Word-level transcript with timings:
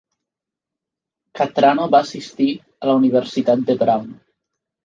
Cattrano 1.39 1.85
va 1.97 2.01
assistir 2.07 2.49
a 2.87 2.91
la 2.91 2.97
Universitat 3.03 3.63
de 3.71 3.81
Brown. 3.85 4.13